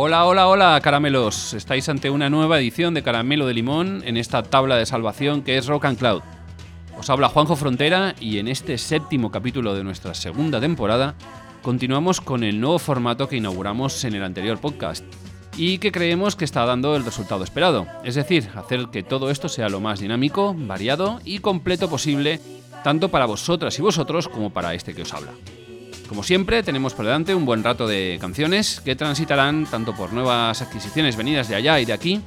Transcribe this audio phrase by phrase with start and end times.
[0.00, 1.54] Hola, hola, hola, caramelos.
[1.54, 5.58] Estáis ante una nueva edición de Caramelo de Limón en esta tabla de salvación que
[5.58, 6.22] es Rock and Cloud.
[6.96, 11.16] Os habla Juanjo Frontera y en este séptimo capítulo de nuestra segunda temporada
[11.62, 15.04] continuamos con el nuevo formato que inauguramos en el anterior podcast
[15.56, 19.48] y que creemos que está dando el resultado esperado, es decir, hacer que todo esto
[19.48, 22.40] sea lo más dinámico, variado y completo posible,
[22.84, 25.32] tanto para vosotras y vosotros como para este que os habla.
[26.08, 30.62] Como siempre, tenemos por delante un buen rato de canciones que transitarán tanto por nuevas
[30.62, 32.22] adquisiciones venidas de allá y de aquí,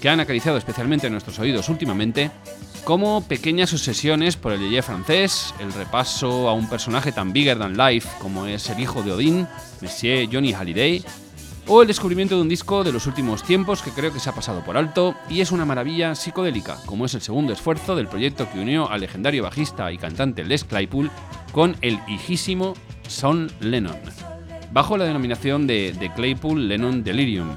[0.00, 2.30] que han acariciado especialmente nuestros oídos últimamente,
[2.84, 7.76] como pequeñas obsesiones por el yeye francés, el repaso a un personaje tan bigger than
[7.76, 9.48] life como es el hijo de Odín,
[9.80, 11.04] Monsieur Johnny Halliday,
[11.66, 14.34] o el descubrimiento de un disco de los últimos tiempos que creo que se ha
[14.34, 18.48] pasado por alto y es una maravilla psicodélica, como es el segundo esfuerzo del proyecto
[18.52, 21.10] que unió al legendario bajista y cantante Les Claypool
[21.50, 22.74] con el hijísimo
[23.08, 23.96] Son Lennon,
[24.72, 27.56] bajo la denominación de The Claypool Lennon Delirium.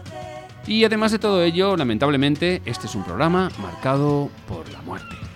[0.67, 5.28] Y además de todo ello, lamentablemente, este es un programa marcado por la muerte.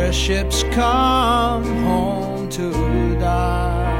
[0.00, 2.72] Where ships come home to
[3.20, 3.99] die.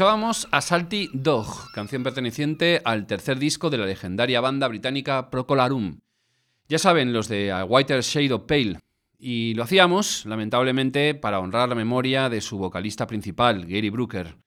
[0.00, 6.00] Escuchábamos a Salty Dog, canción perteneciente al tercer disco de la legendaria banda británica Procolarum.
[6.70, 8.78] Ya saben, los de A Whiter Shade of Pale.
[9.18, 14.38] Y lo hacíamos, lamentablemente, para honrar la memoria de su vocalista principal, Gary Brooker,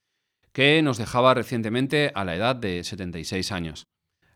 [0.54, 3.86] que nos dejaba recientemente a la edad de 76 años.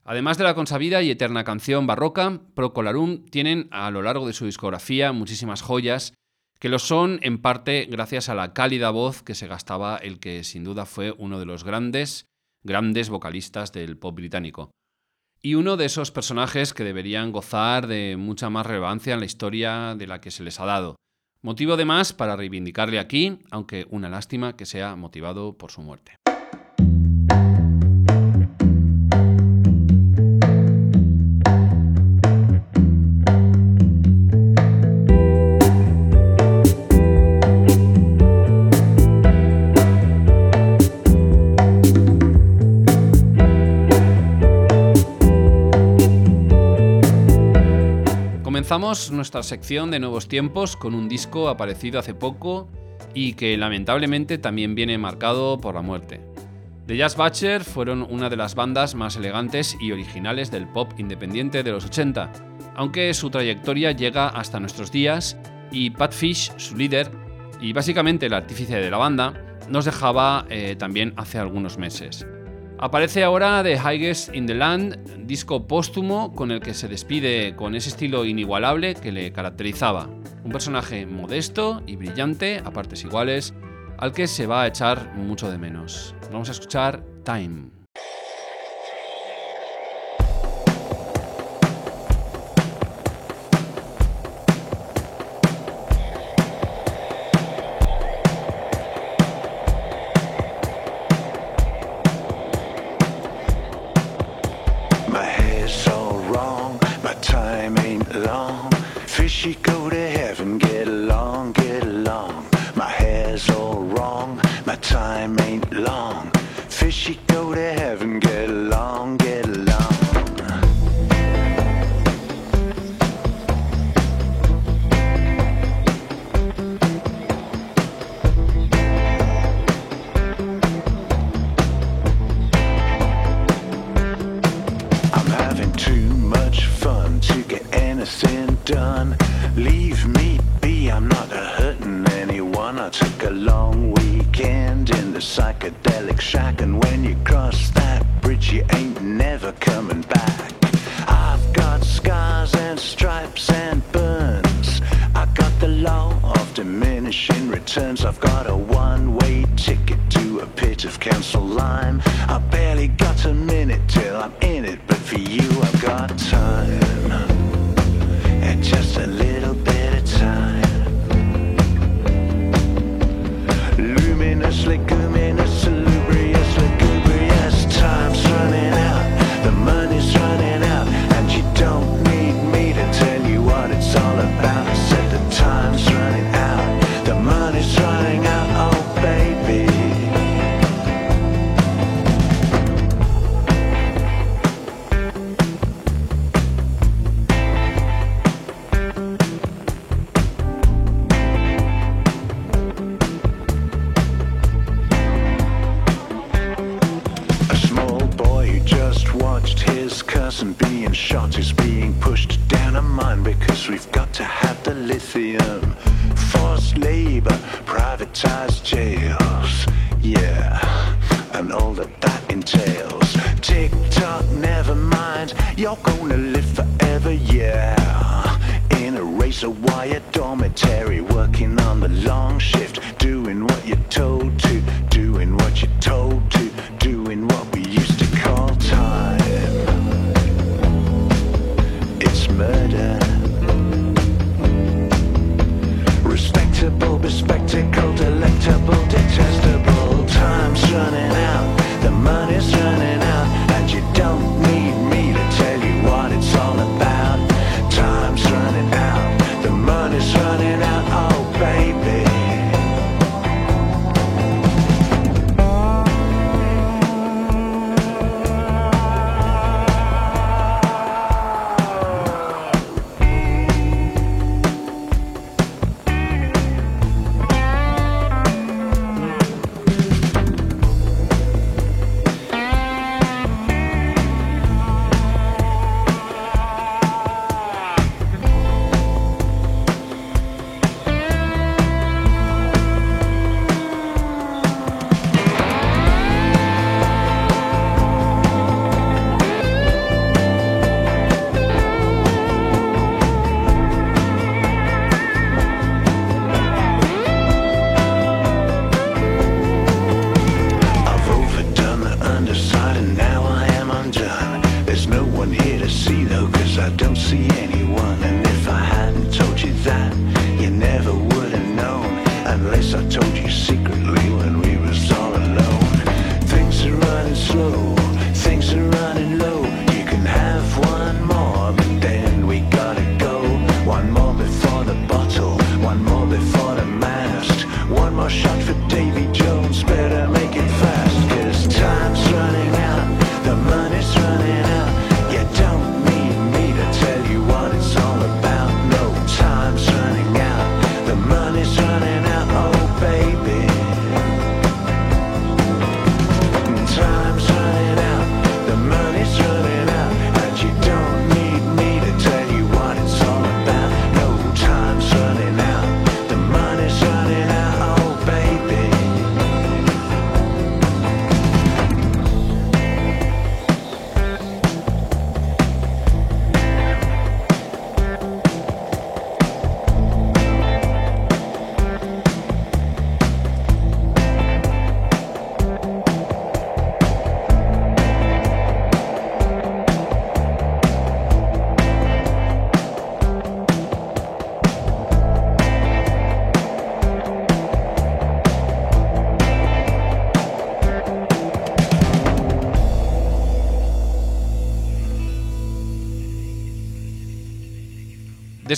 [0.04, 4.46] Además de la consabida y eterna canción barroca, Procolarum tienen a lo largo de su
[4.46, 6.14] discografía muchísimas joyas
[6.60, 10.44] que lo son en parte gracias a la cálida voz que se gastaba el que
[10.44, 12.26] sin duda fue uno de los grandes,
[12.64, 14.72] grandes vocalistas del pop británico.
[15.42, 19.96] Y uno de esos personajes que deberían gozar de mucha más relevancia en la historia
[19.96, 20.96] de la que se les ha dado.
[21.44, 26.16] Motivo de más para reivindicarle aquí, aunque una lástima que sea motivado por su muerte.
[48.68, 52.68] Comenzamos nuestra sección de nuevos tiempos con un disco aparecido hace poco
[53.14, 56.20] y que lamentablemente también viene marcado por la muerte.
[56.86, 61.64] The Jazz Butcher fueron una de las bandas más elegantes y originales del pop independiente
[61.64, 62.34] de los 80,
[62.76, 65.38] aunque su trayectoria llega hasta nuestros días
[65.72, 67.10] y Pat Fish, su líder
[67.62, 72.28] y básicamente el artífice de la banda, nos dejaba eh, también hace algunos meses.
[72.80, 77.74] Aparece ahora The Highest in the Land, disco póstumo con el que se despide con
[77.74, 80.08] ese estilo inigualable que le caracterizaba.
[80.44, 83.56] Un personaje modesto y brillante, a partes iguales,
[83.98, 86.14] al que se va a echar mucho de menos.
[86.32, 87.77] Vamos a escuchar Time.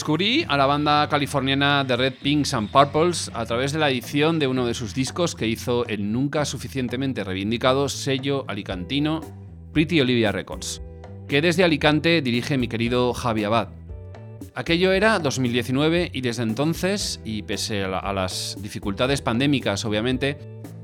[0.10, 4.40] Descubrí a la banda californiana The Red Pinks and Purples a través de la edición
[4.40, 9.22] de uno de sus discos que hizo el nunca suficientemente reivindicado sello alicantino
[9.72, 10.82] Pretty Olivia Records,
[11.28, 13.68] que desde Alicante dirige mi querido Javi Abad.
[14.56, 20.40] Aquello era 2019 y desde entonces, y pese a las dificultades pandémicas obviamente,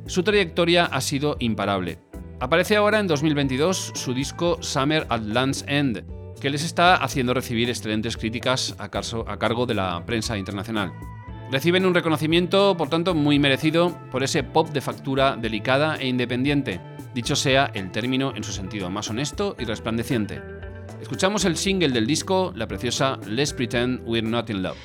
[0.06, 1.98] su trayectoria ha sido imparable.
[2.40, 6.04] Aparece ahora en 2022 su disco Summer at Land's End,
[6.40, 10.94] que les está haciendo recibir excelentes críticas a, a cargo de la prensa internacional.
[11.52, 16.82] Reciben un reconocimiento, por tanto, muy merecido por ese pop de factura delicada e independiente,
[17.14, 20.42] dicho sea el término en su sentido más honesto y resplandeciente.
[21.02, 24.78] Escuchamos el single del disco, la preciosa Let's Pretend We're Not in Love.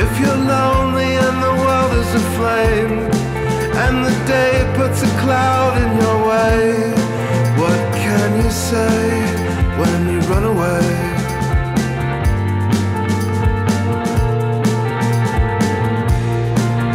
[0.00, 2.98] If you're lonely and the world is aflame,
[3.84, 6.62] and the day puts a cloud in your way,
[7.58, 9.00] what can you say
[9.80, 10.86] when you run away?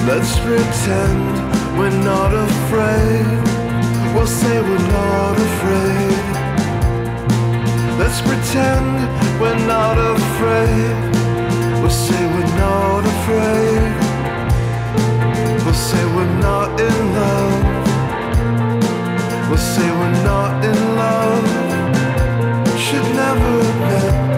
[0.07, 1.24] Let's pretend
[1.77, 3.27] we're not afraid.
[4.15, 6.24] We'll say we're not afraid.
[8.00, 11.23] Let's pretend we're not afraid.
[11.83, 13.91] We'll say we're not afraid.
[15.65, 17.63] We'll say we're not in love.
[19.49, 21.45] We'll say we're not in love.
[22.79, 24.32] Should never we're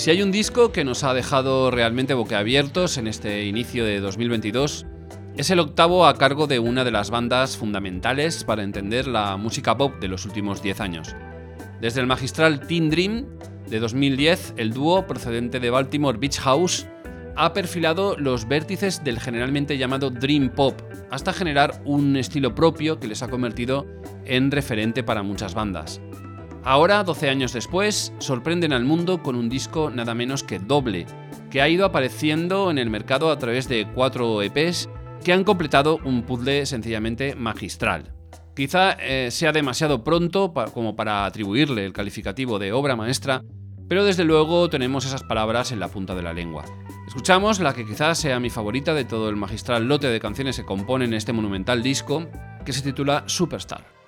[0.00, 4.86] Si hay un disco que nos ha dejado realmente boquiabiertos en este inicio de 2022,
[5.36, 9.76] es el octavo a cargo de una de las bandas fundamentales para entender la música
[9.76, 11.14] pop de los últimos 10 años.
[11.82, 13.26] Desde el magistral Teen Dream
[13.68, 16.86] de 2010, el dúo procedente de Baltimore Beach House
[17.36, 23.06] ha perfilado los vértices del generalmente llamado Dream Pop, hasta generar un estilo propio que
[23.06, 23.86] les ha convertido
[24.24, 26.00] en referente para muchas bandas.
[26.62, 31.06] Ahora, 12 años después, sorprenden al mundo con un disco nada menos que doble,
[31.50, 34.88] que ha ido apareciendo en el mercado a través de cuatro EPs
[35.24, 38.12] que han completado un puzzle sencillamente magistral.
[38.54, 43.42] Quizá eh, sea demasiado pronto como para atribuirle el calificativo de obra maestra,
[43.88, 46.64] pero desde luego tenemos esas palabras en la punta de la lengua.
[47.08, 50.66] Escuchamos la que quizás sea mi favorita de todo el magistral lote de canciones que
[50.66, 52.26] componen este monumental disco,
[52.64, 53.99] que se titula Superstar.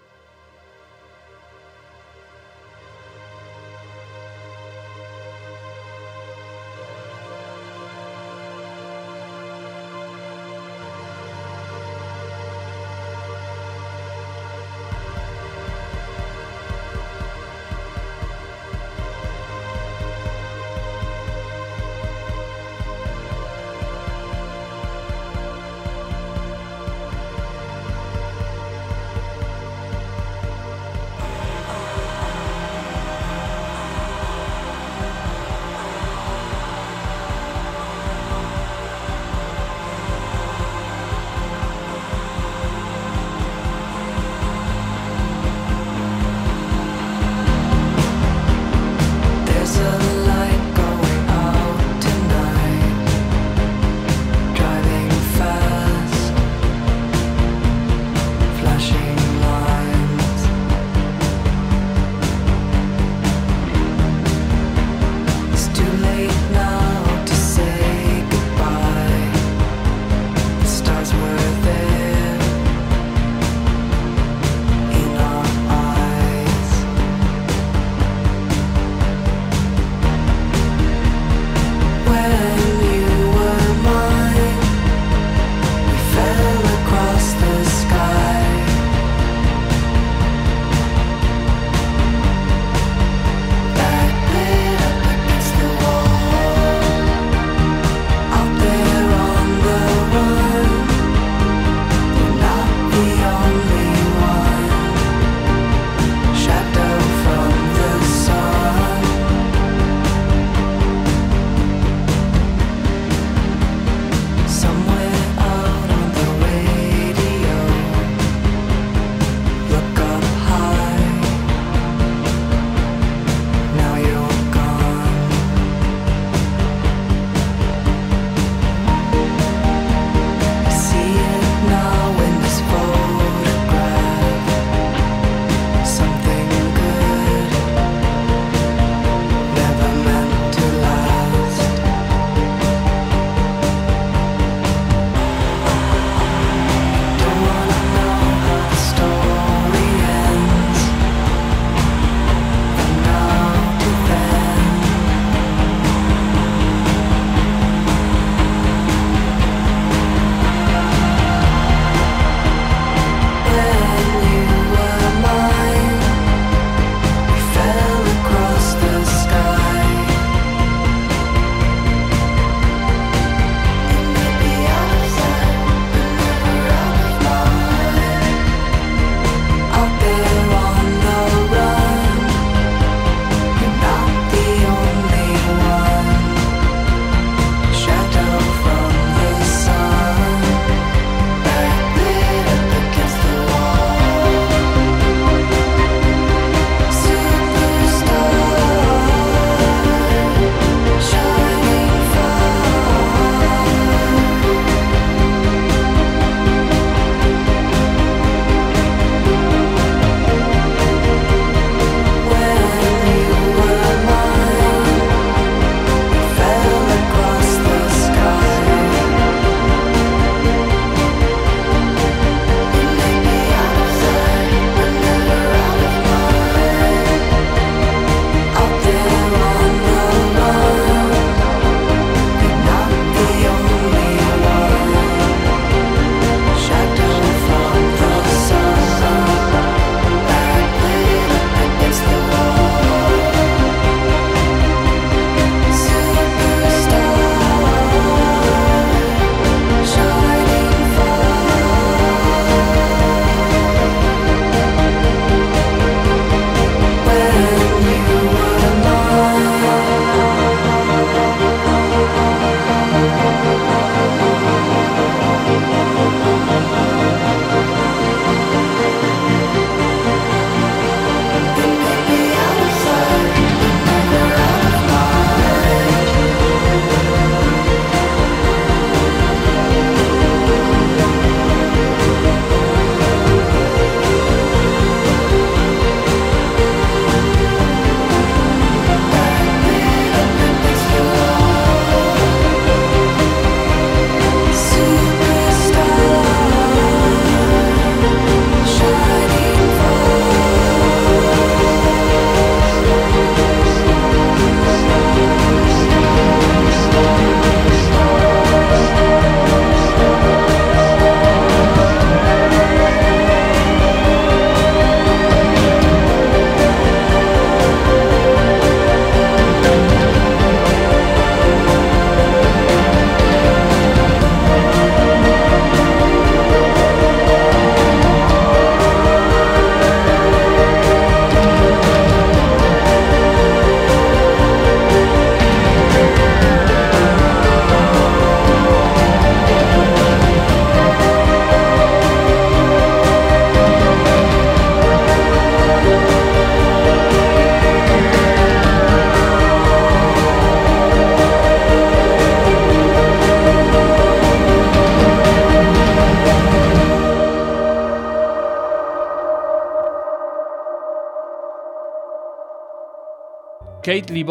[363.92, 364.24] Kate Lee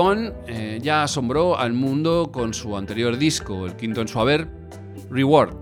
[0.48, 4.48] eh, ya asombró al mundo con su anterior disco, el quinto en su haber,
[5.12, 5.56] Reward,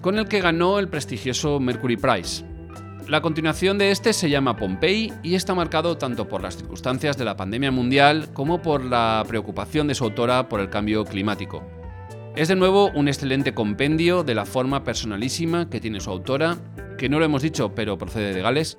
[0.00, 2.44] con el que ganó el prestigioso Mercury Prize.
[3.08, 7.24] La continuación de este se llama Pompeii y está marcado tanto por las circunstancias de
[7.24, 11.64] la pandemia mundial como por la preocupación de su autora por el cambio climático.
[12.36, 16.56] Es de nuevo un excelente compendio de la forma personalísima que tiene su autora,
[16.98, 18.78] que no lo hemos dicho pero procede de Gales,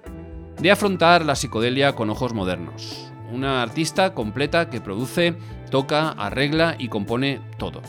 [0.62, 3.11] de afrontar la psicodelia con ojos modernos.
[3.42, 5.36] Una artista completa que produce,
[5.72, 7.82] toca, arregla y compone todo.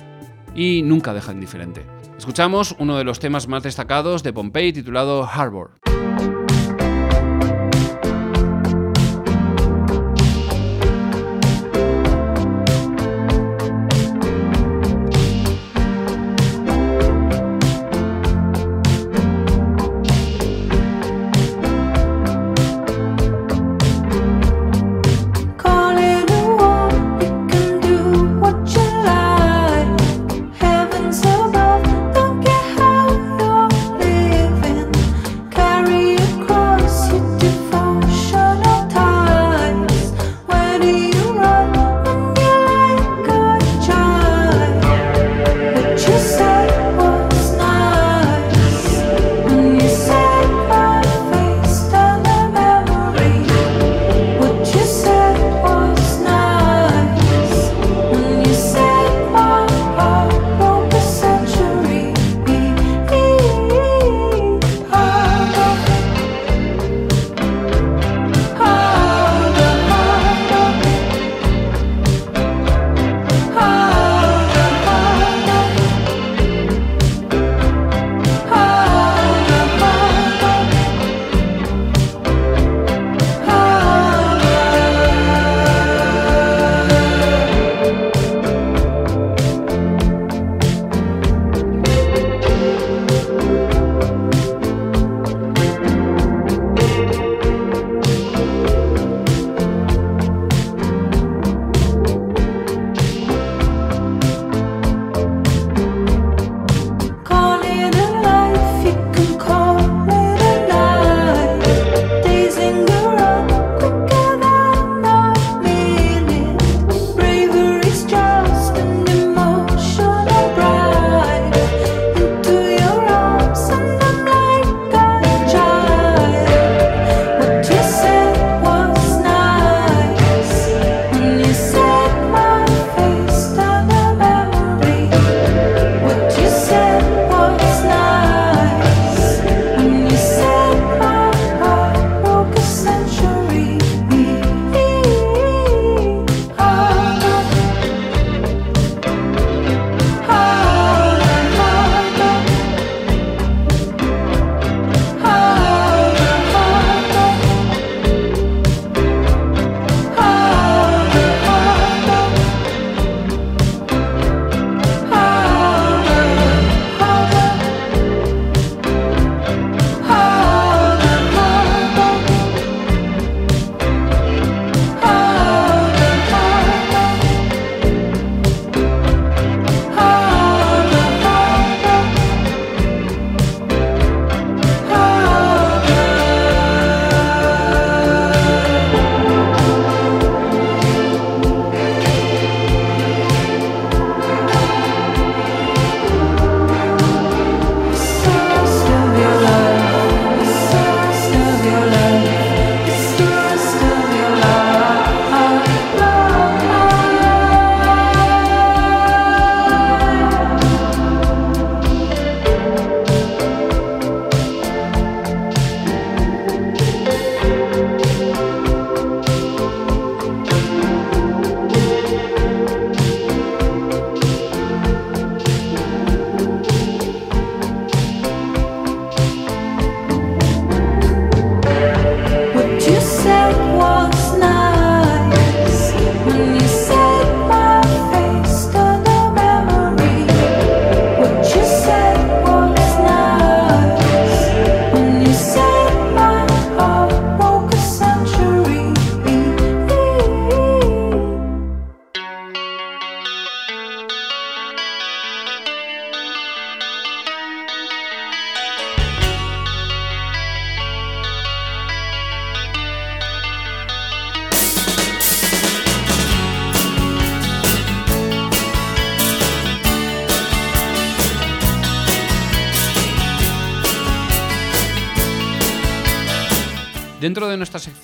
[0.55, 1.85] Y nunca deja indiferente.
[2.17, 5.82] Escuchamos uno de los temas más destacados de Pompeii titulado Harbor.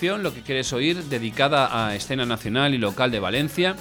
[0.01, 3.75] Lo que quieres oír, dedicada a escena nacional y local de Valencia,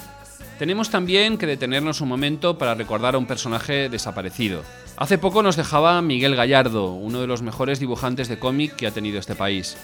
[0.58, 4.64] tenemos también que detenernos un momento para recordar a un personaje desaparecido.
[4.98, 8.92] Hace poco nos dejaba Miguel Gallardo, uno de los mejores dibujantes de cómic que ha
[8.92, 9.78] tenido este país.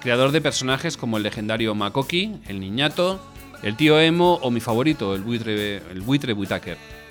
[0.00, 3.20] Creador de personajes como el legendario Makoki, el Niñato,
[3.62, 6.34] el tío Emo o mi favorito, el buitre, el buitre.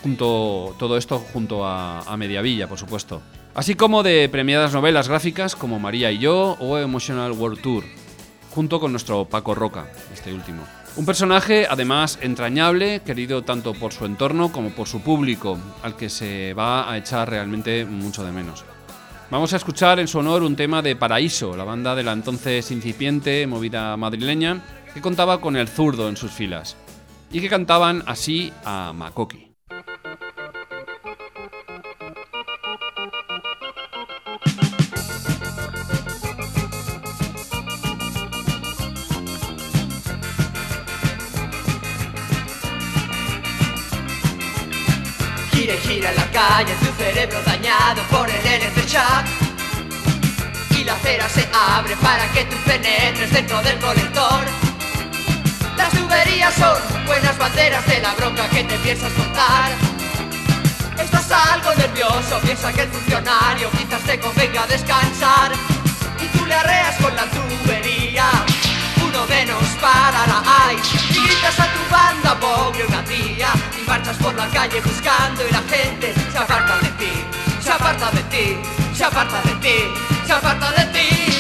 [0.04, 3.22] Junto, todo esto junto a, a Mediavilla, por supuesto.
[3.56, 7.84] Así como de premiadas novelas gráficas como María y yo o Emotional World Tour,
[8.58, 10.64] junto con nuestro Paco Roca, este último.
[10.96, 16.10] Un personaje además entrañable, querido tanto por su entorno como por su público, al que
[16.10, 18.66] se va a echar realmente mucho de menos.
[19.30, 22.72] Vamos a escuchar en su honor un tema de Paraíso, la banda de la entonces
[22.72, 26.78] incipiente movida madrileña, que contaba con el zurdo en sus filas,
[27.32, 29.47] y que cantaban así a Makoki.
[46.38, 48.42] Calle tu cerebro dañado por el
[48.86, 49.26] shock
[50.78, 54.42] Y la acera se abre para que tú penetres dentro del colector.
[55.76, 59.72] Las tuberías son buenas banderas de la bronca que te piensas contar
[61.04, 65.52] Estás algo nervioso, piensa que el funcionario quizás te convenga descansar.
[66.24, 67.26] Y tú le arreas con la
[69.78, 70.78] menos para la hay
[71.10, 73.50] Y gritas a tu banda pobre una tía
[73.88, 77.12] marchas por la calle buscando y la gente se aparta de ti,
[77.62, 78.58] se aparta de ti,
[78.94, 79.78] se aparta de ti,
[80.26, 81.37] se aparta de ti.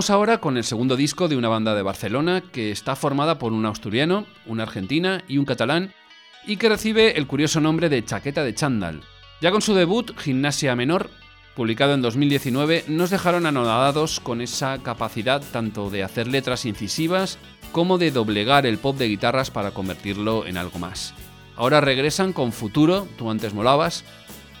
[0.00, 3.52] Vamos ahora con el segundo disco de una banda de Barcelona que está formada por
[3.52, 5.92] un asturiano, una argentina y un catalán
[6.46, 9.02] y que recibe el curioso nombre de Chaqueta de Chandal.
[9.42, 11.10] Ya con su debut, Gimnasia Menor,
[11.54, 17.36] publicado en 2019, nos dejaron anonadados con esa capacidad tanto de hacer letras incisivas
[17.70, 21.12] como de doblegar el pop de guitarras para convertirlo en algo más.
[21.56, 24.06] Ahora regresan con Futuro, tú antes molabas,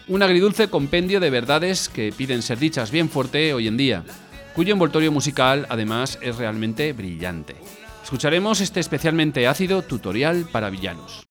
[0.06, 4.04] un agridulce compendio de verdades que piden ser dichas bien fuerte hoy en día
[4.54, 7.54] cuyo envoltorio musical además es realmente brillante.
[8.02, 11.29] Escucharemos este especialmente ácido tutorial para villanos.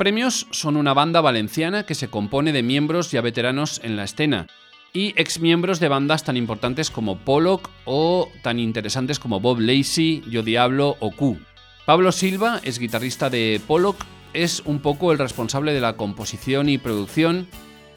[0.00, 4.46] Premios son una banda valenciana que se compone de miembros ya veteranos en la escena
[4.94, 10.42] y exmiembros de bandas tan importantes como Pollock o tan interesantes como Bob Lacey, Yo
[10.42, 11.38] Diablo o Q.
[11.84, 16.78] Pablo Silva es guitarrista de Pollock, es un poco el responsable de la composición y
[16.78, 17.46] producción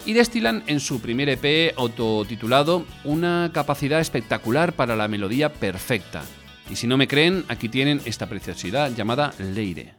[0.06, 6.26] y destilan en su primer EP autotitulado una capacidad espectacular para la melodía perfecta.
[6.70, 9.94] Y si no me creen, aquí tienen esta preciosidad llamada Leire.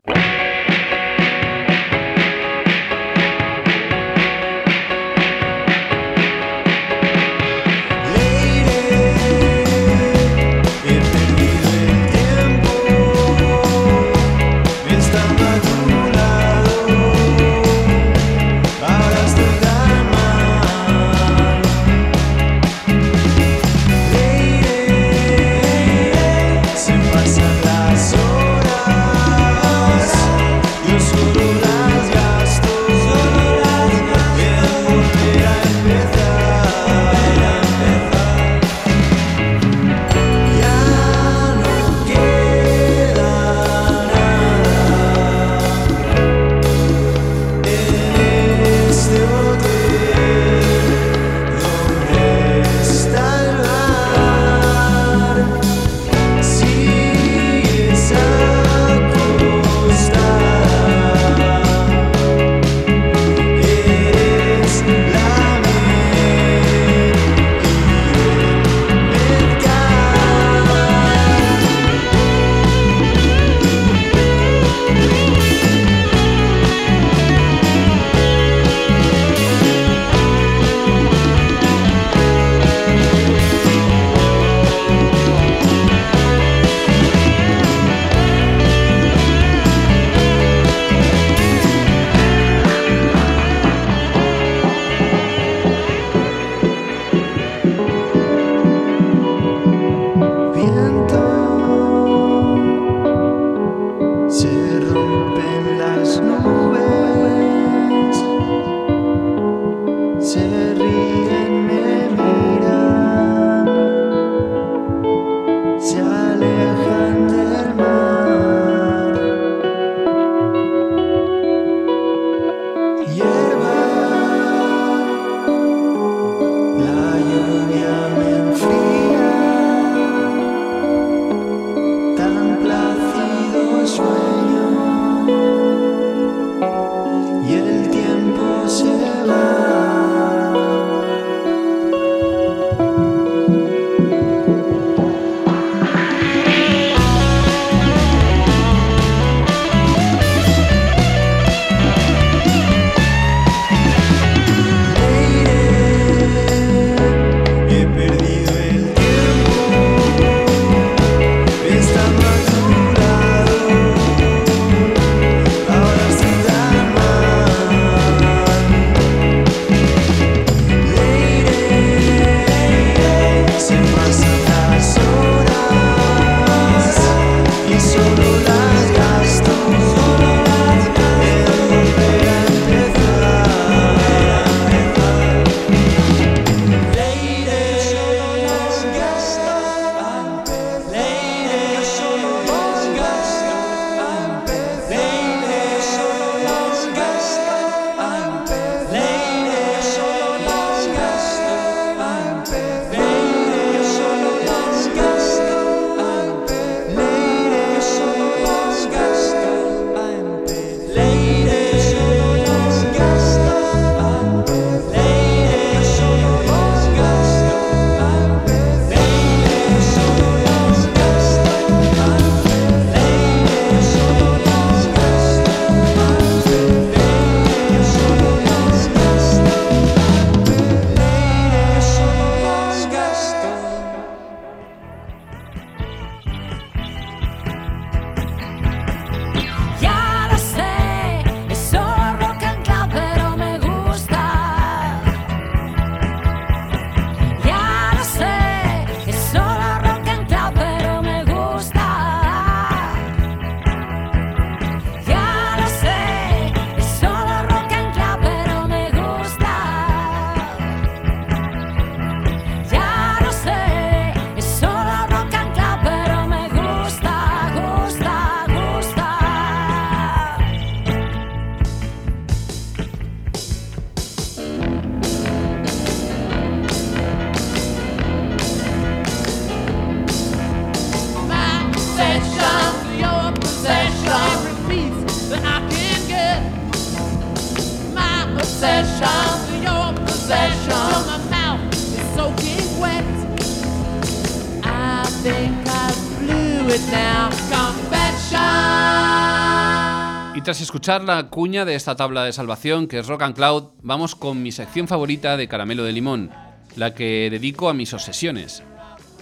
[300.85, 304.43] Escuchar la cuña de esta tabla de salvación que es Rock and Cloud, vamos con
[304.43, 306.30] mi sección favorita de caramelo de limón,
[306.76, 308.62] la que dedico a mis obsesiones.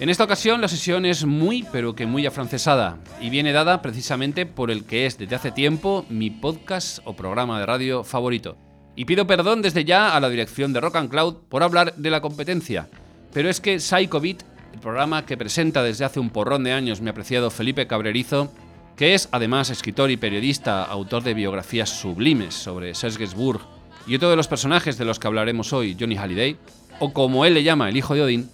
[0.00, 4.44] En esta ocasión la sesión es muy, pero que muy afrancesada, y viene dada precisamente
[4.44, 8.56] por el que es desde hace tiempo mi podcast o programa de radio favorito.
[8.96, 12.10] Y pido perdón desde ya a la dirección de Rock and Cloud por hablar de
[12.10, 12.88] la competencia,
[13.32, 14.42] pero es que Psycho Beat,
[14.74, 18.52] el programa que presenta desde hace un porrón de años mi apreciado Felipe Cabrerizo,
[18.97, 23.61] que es además escritor y periodista, autor de biografías sublimes sobre Serge Gainsbourg
[24.07, 26.57] y otro de los personajes de los que hablaremos hoy, Johnny Halliday,
[26.99, 28.51] o como él le llama, el hijo de Odin,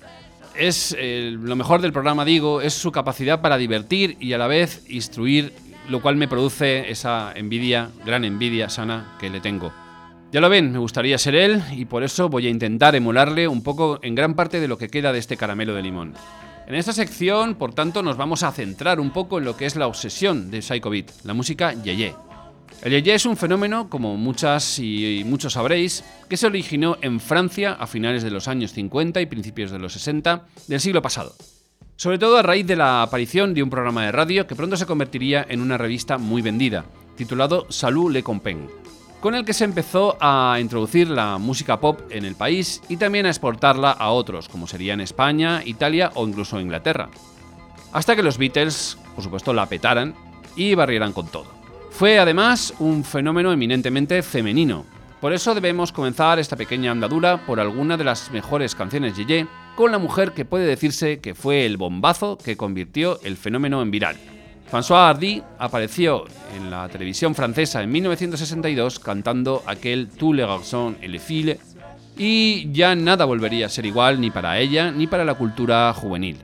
[0.54, 4.46] es eh, lo mejor del programa, digo, es su capacidad para divertir y a la
[4.46, 5.52] vez instruir,
[5.88, 9.72] lo cual me produce esa envidia, gran envidia sana que le tengo.
[10.30, 13.62] Ya lo ven, me gustaría ser él y por eso voy a intentar emularle un
[13.62, 16.14] poco en gran parte de lo que queda de este caramelo de limón.
[16.68, 19.74] En esta sección, por tanto, nos vamos a centrar un poco en lo que es
[19.74, 22.14] la obsesión de Psycho Beat, la música yeye.
[22.82, 27.72] El yeye es un fenómeno, como muchas y muchos sabréis, que se originó en Francia
[27.72, 31.34] a finales de los años 50 y principios de los 60 del siglo pasado.
[31.96, 34.84] Sobre todo a raíz de la aparición de un programa de radio que pronto se
[34.84, 36.84] convertiría en una revista muy vendida,
[37.16, 38.68] titulado Salut Le Compen
[39.20, 43.26] con el que se empezó a introducir la música pop en el país y también
[43.26, 47.08] a exportarla a otros, como serían España, Italia o incluso Inglaterra.
[47.92, 50.14] Hasta que los Beatles, por supuesto, la petaran
[50.54, 51.46] y barrieran con todo.
[51.90, 54.84] Fue además un fenómeno eminentemente femenino.
[55.20, 59.90] Por eso debemos comenzar esta pequeña andadura por alguna de las mejores canciones Yeye con
[59.90, 64.37] la mujer que puede decirse que fue el bombazo que convirtió el fenómeno en viral.
[64.70, 71.08] François Hardy apareció en la televisión francesa en 1962 cantando aquel Tous les garçons et
[71.08, 71.58] les filles
[72.18, 76.36] y ya nada volvería a ser igual ni para ella ni para la cultura juvenil.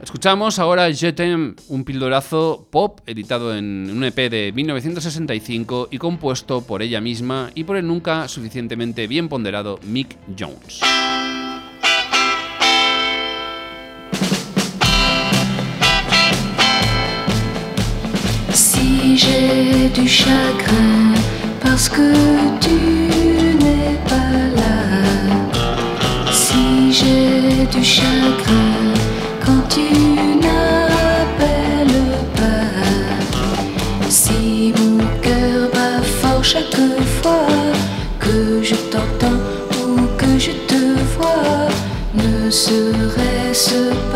[0.00, 6.60] Escuchamos ahora Je t'aime, un pildorazo pop editado en un EP de 1965 y compuesto
[6.60, 10.80] por ella misma y por el nunca suficientemente bien ponderado Mick Jones.
[19.18, 21.12] J'ai du chagrin
[21.60, 22.12] parce que
[22.60, 22.78] tu
[23.62, 24.78] n'es pas là.
[26.30, 28.94] Si j'ai du chagrin
[29.44, 29.86] quand tu
[30.44, 32.04] n'appelles
[32.40, 34.08] pas.
[34.08, 36.80] Si mon cœur bat fort chaque
[37.20, 37.48] fois
[38.20, 39.40] que je t'entends
[39.80, 40.82] ou que je te
[41.14, 41.68] vois,
[42.14, 44.07] ne serait-ce pas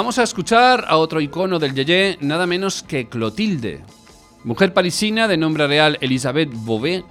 [0.00, 3.82] Vamos a escuchar a otro icono del Yeye, nada menos que Clotilde,
[4.44, 7.04] mujer parisina de nombre real Elisabeth Beauvais,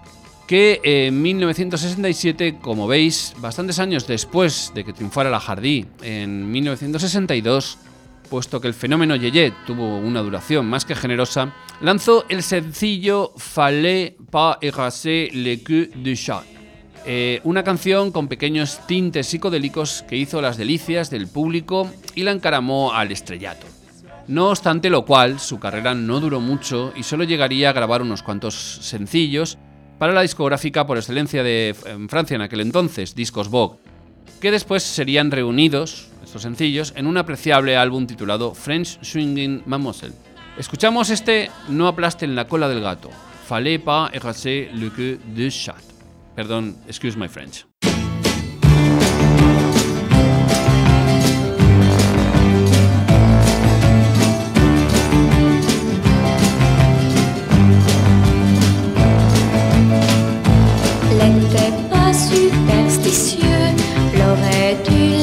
[0.47, 7.77] que en 1967, como veis, bastantes años después de que triunfara la Jardí, en 1962,
[8.27, 14.17] puesto que el fenómeno Yeye tuvo una duración más que generosa, lanzó el sencillo Fallait
[14.31, 16.58] pas erraser le queue du chat
[17.05, 22.31] eh, una canción con pequeños tintes psicodélicos que hizo las delicias del público y la
[22.31, 23.65] encaramó al estrellato.
[24.27, 28.21] No obstante lo cual, su carrera no duró mucho y solo llegaría a grabar unos
[28.21, 29.57] cuantos sencillos
[29.97, 31.75] para la discográfica por excelencia de
[32.07, 33.79] Francia en aquel entonces, Discos Vogue,
[34.39, 40.13] que después serían reunidos, estos sencillos, en un apreciable álbum titulado French Swinging Mademoiselle.
[40.57, 43.09] Escuchamos este No aplasten la cola del gato,
[43.49, 45.88] Fallait pas le queue de chat.
[46.39, 47.65] Perdón, excuse my French.
[61.11, 63.43] L'était pas superstitieux,
[64.17, 65.18] l'aurait dû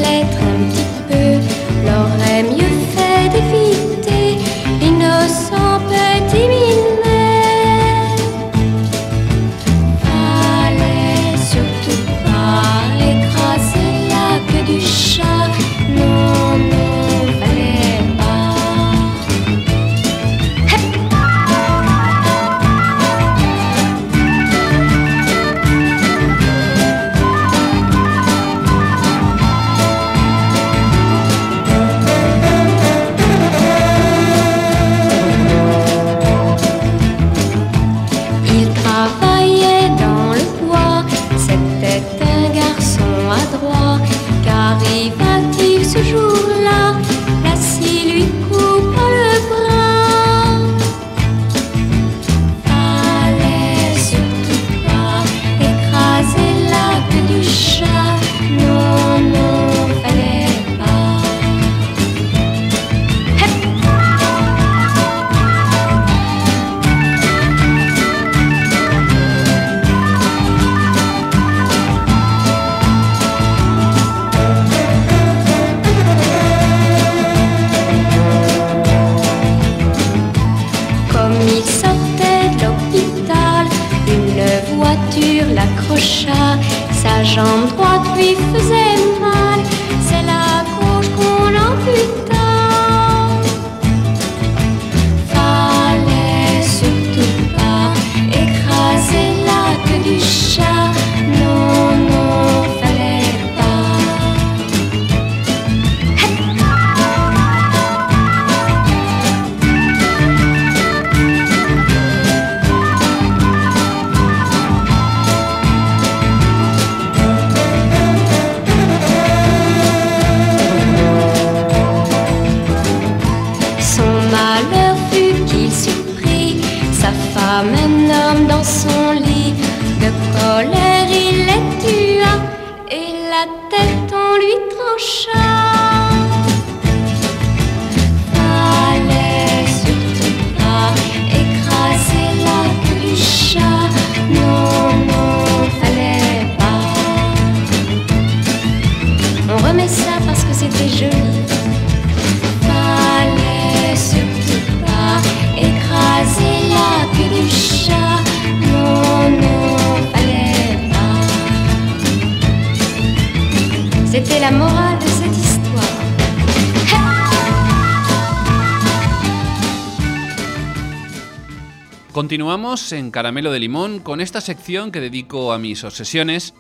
[172.57, 176.55] En Caramelo de Limón con esta sección que dedico a mis obsesiones,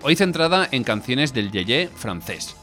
[0.00, 2.56] hoy centrada en canciones del yeye francés.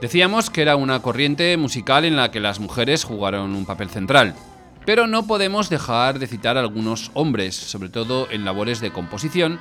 [0.00, 4.36] Decíamos que era una corriente musical en la que las mujeres jugaron un papel central,
[4.84, 9.58] pero no podemos dejar de citar a algunos hombres, sobre todo en labores de composición,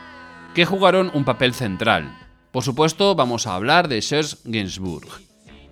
[0.53, 2.15] que jugaron un papel central.
[2.51, 5.07] Por supuesto, vamos a hablar de Serge Gainsbourg,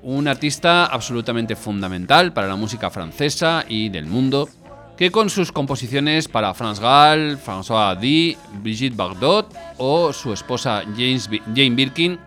[0.01, 4.49] un artista absolutamente fundamental para la música francesa y del mundo,
[4.97, 11.29] que con sus composiciones para France Gall, François Hardy, Brigitte Bardot o su esposa James
[11.55, 12.19] Jane Birkin,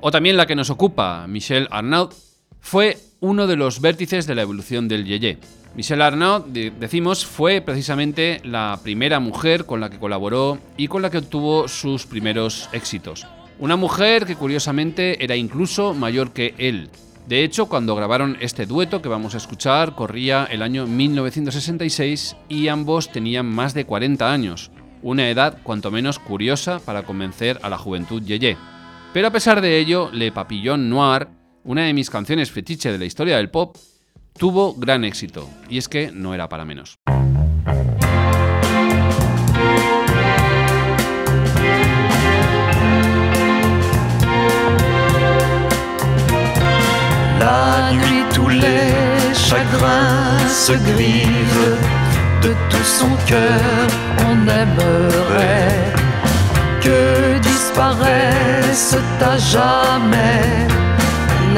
[0.00, 2.10] o también la que nos ocupa, Michelle Arnaud,
[2.60, 5.38] fue uno de los vértices de la evolución del yeye.
[5.76, 11.02] Michelle Arnaud, de- decimos, fue precisamente la primera mujer con la que colaboró y con
[11.02, 13.26] la que obtuvo sus primeros éxitos.
[13.58, 16.90] Una mujer que curiosamente era incluso mayor que él.
[17.26, 22.68] De hecho, cuando grabaron este dueto que vamos a escuchar, corría el año 1966 y
[22.68, 24.70] ambos tenían más de 40 años,
[25.02, 28.58] una edad cuanto menos curiosa para convencer a la juventud yeye.
[29.14, 31.28] Pero a pesar de ello, Le Papillon Noir,
[31.64, 33.76] una de mis canciones fetiche de la historia del pop,
[34.38, 36.98] tuvo gran éxito, y es que no era para menos.
[47.44, 51.76] La nuit, tous les chagrins se grivent.
[52.40, 53.86] De tout son cœur,
[54.28, 55.92] on aimerait
[56.84, 58.96] que disparaissent
[59.32, 60.46] à jamais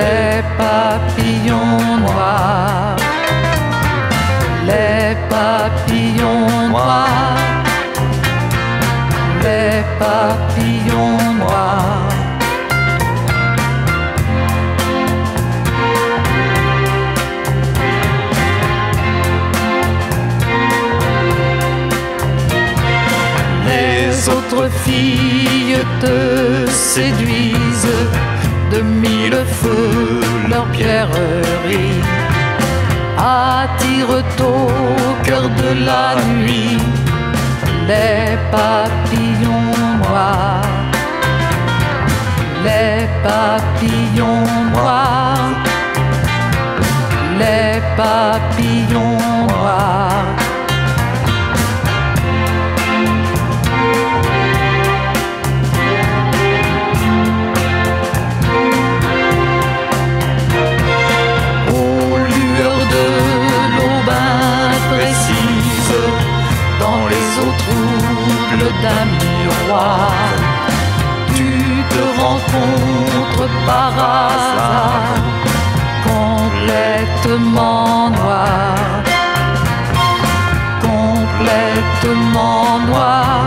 [0.01, 2.97] les papillons noirs.
[4.71, 7.39] Les papillons noirs.
[9.45, 11.56] Les papillons noirs.
[24.85, 28.09] Filles te séduisent
[28.73, 32.01] de mille feux leur pierrerie.
[33.19, 36.79] Attire au cœur de la nuit
[37.87, 40.63] les papillons noirs,
[42.65, 45.55] les papillons noirs,
[47.39, 50.46] les papillons noirs.
[68.87, 70.13] D'un miroir,
[71.35, 71.51] tu
[71.93, 75.09] te rencontres par hasard,
[76.11, 78.75] complètement noir,
[80.91, 83.43] complètement noir,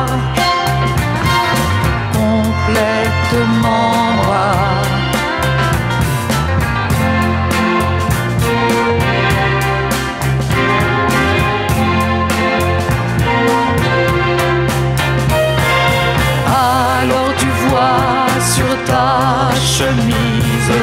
[19.59, 20.73] chemise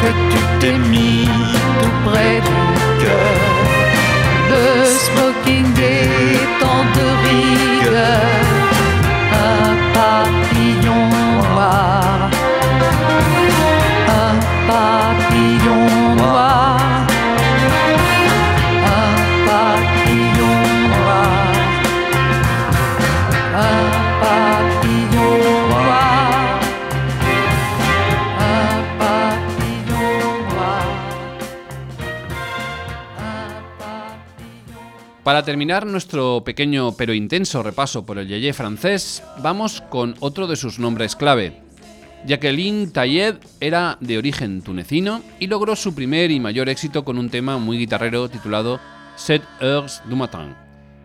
[0.00, 3.40] que tu t'es mis tout près du cœur.
[4.50, 8.20] Le smoking des temps de rigueur,
[35.24, 40.54] Para terminar nuestro pequeño pero intenso repaso por el yeye francés, vamos con otro de
[40.54, 41.62] sus nombres clave.
[42.26, 47.30] Jacqueline Tayed era de origen tunecino y logró su primer y mayor éxito con un
[47.30, 48.80] tema muy guitarrero titulado
[49.16, 50.54] Sept heures du matin,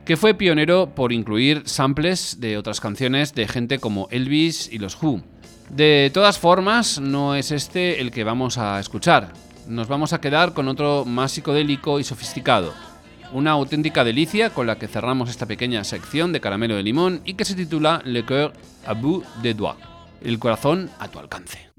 [0.03, 5.01] que fue pionero por incluir samples de otras canciones de gente como Elvis y los
[5.01, 5.21] Who.
[5.69, 9.31] De todas formas, no es este el que vamos a escuchar.
[9.65, 12.88] Nos vamos a quedar con otro más psicodélico y sofisticado.
[13.31, 17.35] Una auténtica delicia con la que cerramos esta pequeña sección de caramelo de limón y
[17.35, 18.53] que se titula Le cœur
[18.87, 19.77] à bout de doigts.
[20.21, 21.69] El corazón a tu alcance.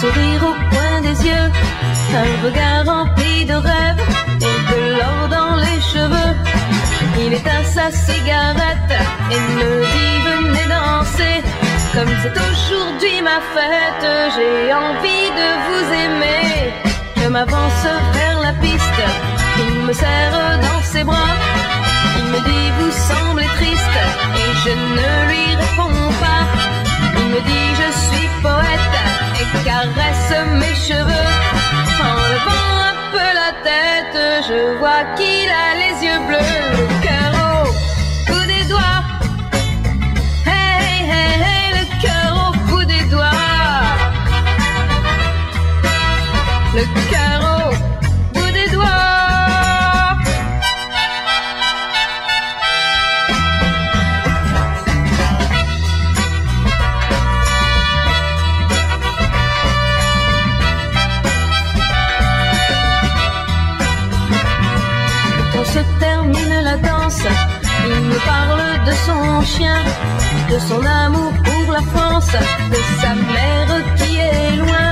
[0.00, 1.50] Sourire au des yeux,
[2.14, 3.54] un regard de
[4.40, 6.53] de dans les cheveux.
[7.16, 8.94] Il éteint sa cigarette
[9.30, 11.42] et me dit venez danser.
[11.94, 16.72] Comme c'est aujourd'hui ma fête, j'ai envie de vous aimer.
[17.16, 19.02] Je m'avance vers la piste,
[19.58, 21.36] il me serre dans ses bras.
[22.18, 23.98] Il me dit vous semblez triste
[24.42, 26.44] et je ne lui réponds pas.
[27.16, 28.94] Il me dit je suis poète
[29.40, 31.30] et caresse mes cheveux.
[32.00, 37.03] En levant un peu la tête, je vois qu'il a les yeux bleus.
[68.14, 69.82] Me parle de son chien,
[70.50, 72.32] de son amour pour la France,
[72.74, 74.90] de sa mère qui est loin.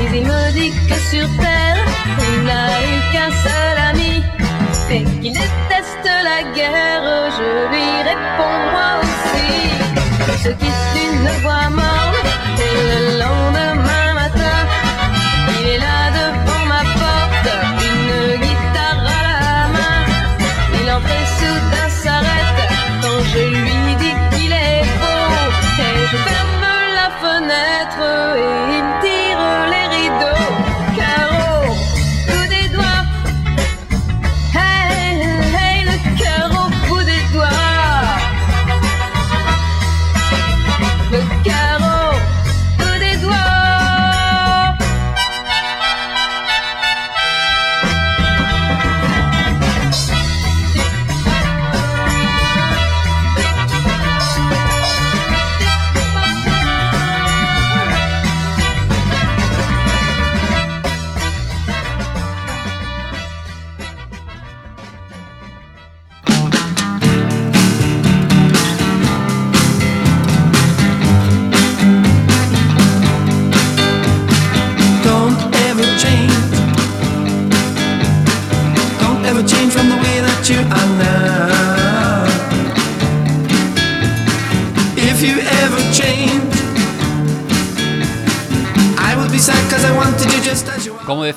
[0.00, 1.84] Et il me dit que sur terre,
[2.28, 4.14] il n'a eu qu'un seul ami,
[4.94, 7.08] et qu'il déteste la guerre.
[7.38, 9.48] Je lui réponds moi aussi.
[10.30, 11.68] On se quitte d'une voix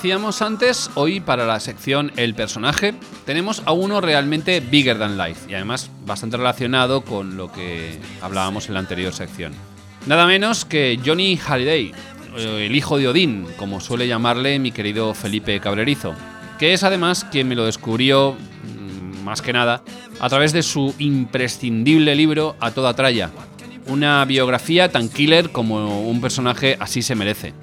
[0.01, 5.41] decíamos antes, hoy para la sección El personaje tenemos a uno realmente bigger than life
[5.47, 9.53] y además bastante relacionado con lo que hablábamos en la anterior sección.
[10.07, 11.91] Nada menos que Johnny Halliday,
[12.35, 16.15] eh, el hijo de Odín, como suele llamarle mi querido Felipe Cabrerizo,
[16.57, 19.83] que es además quien me lo descubrió mm, más que nada
[20.19, 23.29] a través de su imprescindible libro A toda tralla,
[23.85, 27.53] una biografía tan killer como un personaje así se merece.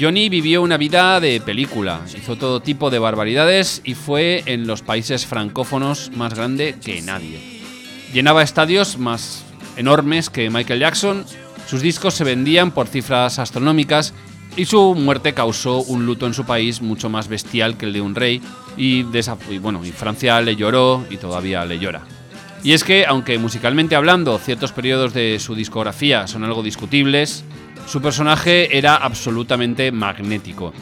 [0.00, 4.82] Johnny vivió una vida de película, hizo todo tipo de barbaridades y fue en los
[4.82, 7.62] países francófonos más grande que nadie.
[8.12, 9.44] Llenaba estadios más
[9.76, 11.24] enormes que Michael Jackson,
[11.66, 14.12] sus discos se vendían por cifras astronómicas
[14.56, 18.00] y su muerte causó un luto en su país mucho más bestial que el de
[18.00, 18.42] un rey
[18.76, 19.04] y,
[19.50, 22.02] y bueno, y Francia le lloró y todavía le llora.
[22.64, 27.44] Y es que, aunque musicalmente hablando ciertos periodos de su discografía son algo discutibles,
[27.86, 30.72] su personaje era absolutamente magnético.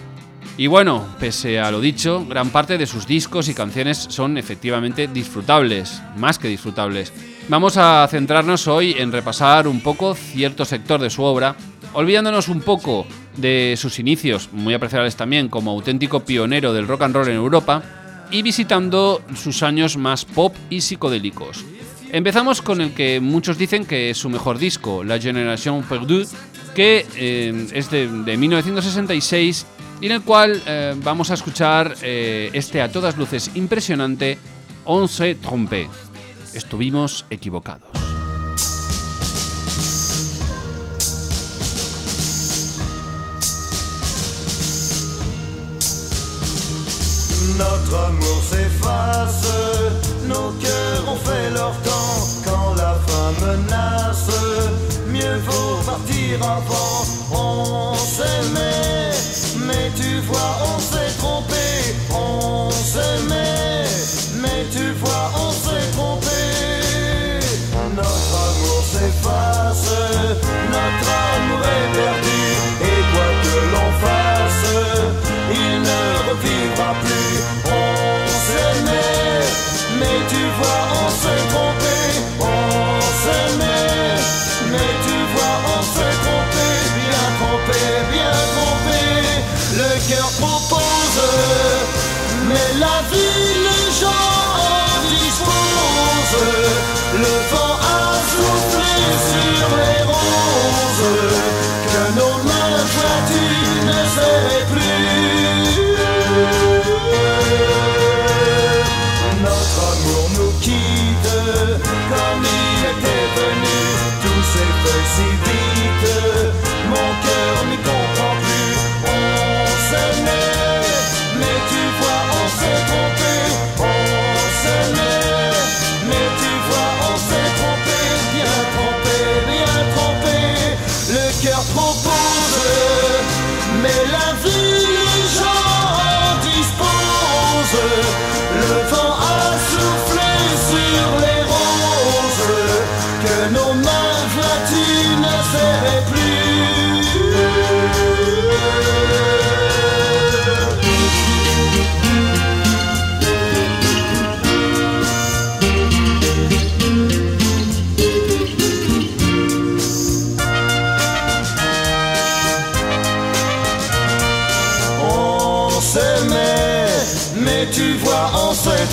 [0.57, 5.09] Y bueno, pese a lo dicho, gran parte de sus discos y canciones son efectivamente
[5.09, 7.12] disfrutables, más que disfrutables.
[7.48, 11.57] Vamos a centrarnos hoy en repasar un poco cierto sector de su obra,
[11.92, 13.05] olvidándonos un poco
[13.36, 17.82] de sus inicios, muy apreciables también como auténtico pionero del rock and roll en Europa,
[18.30, 21.64] y visitando sus años más pop y psicodélicos.
[22.14, 26.28] Empezamos con el que muchos dicen que es su mejor disco, La Génération Perdue,
[26.72, 29.66] que eh, es de, de 1966
[30.00, 34.38] y en el cual eh, vamos a escuchar eh, este a todas luces impresionante
[34.84, 35.88] On se trompé.
[36.54, 37.88] Estuvimos equivocados.
[47.58, 50.54] Notre amour s'efface, nos
[51.57, 54.28] Quand la fin menace,
[55.07, 57.05] mieux vaut partir avant.
[57.30, 58.34] On s'aimait,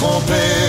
[0.04, 0.61] on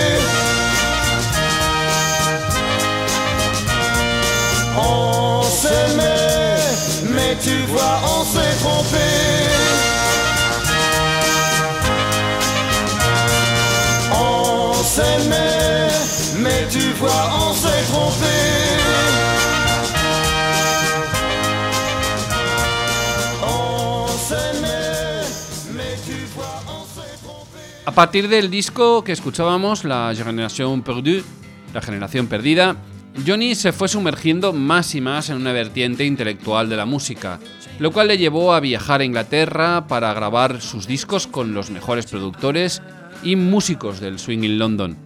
[27.93, 32.75] A partir del disco que escuchábamos, La Generación Perdida,
[33.23, 37.39] Johnny se fue sumergiendo más y más en una vertiente intelectual de la música,
[37.77, 42.07] lo cual le llevó a viajar a Inglaterra para grabar sus discos con los mejores
[42.07, 42.81] productores
[43.21, 44.97] y músicos del swing in London.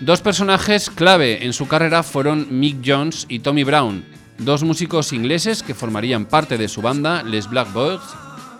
[0.00, 4.04] Dos personajes clave en su carrera fueron Mick Jones y Tommy Brown,
[4.38, 8.02] dos músicos ingleses que formarían parte de su banda Les Blackbirds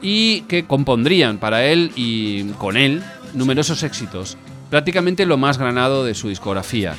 [0.00, 3.02] y que compondrían para él y con él
[3.34, 4.36] numerosos éxitos.
[4.70, 6.94] prácticamente lo más granado de su discografía.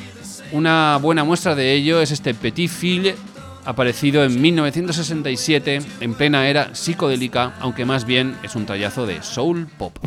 [0.52, 3.16] Una buena muestra de ello es este Petit Fille,
[3.64, 9.66] aparecido en 1967 en plena era psicodélica, aunque más bien es un tallazo de soul
[9.76, 9.98] pop.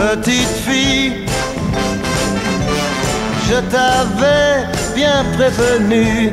[0.00, 1.26] Petite fille,
[3.48, 4.64] je t'avais
[4.96, 6.32] bien prévenu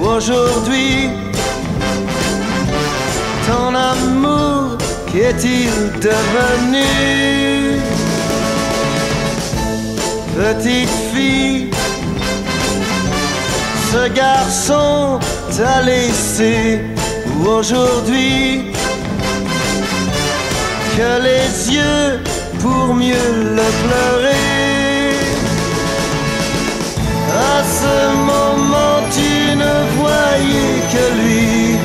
[0.00, 1.10] aujourd'hui.
[3.46, 4.78] Ton amour,
[5.12, 6.88] qu'est-il devenu?
[10.34, 11.70] Petite fille,
[13.92, 15.20] ce garçon
[15.54, 16.80] t'a laissé
[17.44, 18.72] aujourd'hui
[20.96, 22.31] que les yeux
[22.62, 24.52] pour mieux le pleurer.
[27.54, 27.96] À ce
[28.30, 29.32] moment, tu
[29.62, 31.76] ne voyais que lui.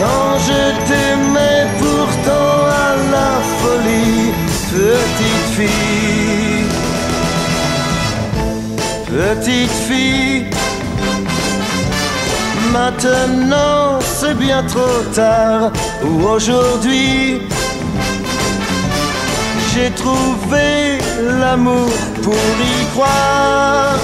[0.00, 4.26] Quand je t'aimais pourtant à la folie,
[4.72, 6.64] petite fille,
[9.06, 10.44] petite fille.
[12.72, 15.72] Maintenant c'est bien trop tard,
[16.04, 17.42] ou aujourd'hui
[19.80, 20.98] j'ai trouvé
[21.40, 21.90] l'amour
[22.22, 23.98] pour y croire.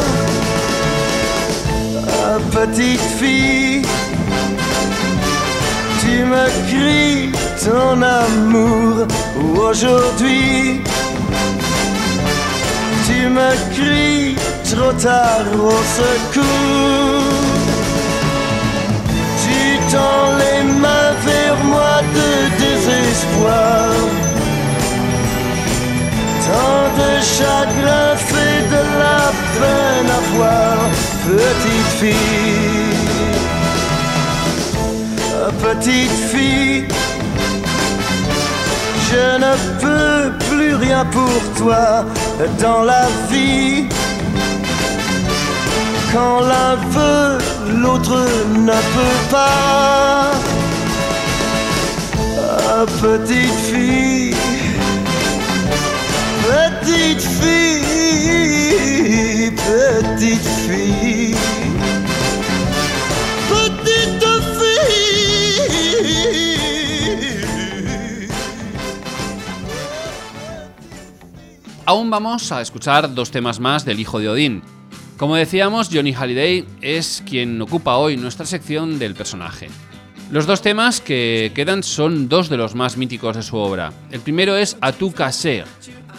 [2.09, 3.83] Ah, petite fille,
[6.01, 7.33] tu me cries
[7.65, 9.07] ton amour
[9.69, 10.81] aujourd'hui.
[13.07, 14.37] Tu me cries
[14.71, 17.33] trop tard au secours.
[19.43, 19.61] Tu
[19.93, 22.29] tends les mains vers moi de
[22.63, 24.26] désespoir.
[26.99, 29.23] De chagrin fait de la
[29.59, 30.77] peine à voir,
[31.27, 32.97] petite fille.
[35.63, 36.89] Petite fille,
[39.11, 42.05] je ne peux plus rien pour toi
[42.61, 43.87] dans la vie.
[46.13, 47.39] Quand l'un veut,
[47.83, 48.19] l'autre
[48.55, 50.31] ne peut pas.
[52.39, 54.35] Ah, petite fille,
[71.89, 74.63] Aún vamos a escuchar dos temas más del hijo de Odín.
[75.17, 79.69] Como decíamos, Johnny Halliday es quien ocupa hoy nuestra sección del personaje.
[80.33, 83.93] Los dos temas que quedan son dos de los más míticos de su obra.
[84.11, 85.13] El primero es A tu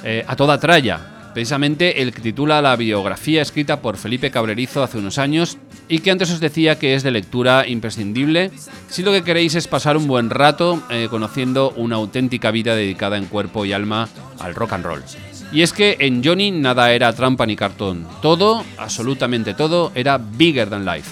[0.04, 4.98] eh, a toda tralla, precisamente el que titula la biografía escrita por Felipe Cabrerizo hace
[4.98, 8.52] unos años y que antes os decía que es de lectura imprescindible
[8.89, 13.18] si lo que queréis es pasar un buen rato eh, conociendo una auténtica vida dedicada
[13.18, 15.04] en cuerpo y alma al rock and roll.
[15.52, 20.70] Y es que en Johnny nada era trampa ni cartón, todo, absolutamente todo, era bigger
[20.70, 21.12] than life.